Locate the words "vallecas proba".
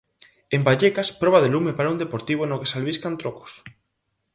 0.67-1.39